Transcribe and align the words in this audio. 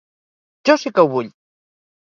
Jo 0.69 0.77
sí 0.85 0.93
que 0.95 1.05
ho 1.05 1.13
vull. 1.13 1.31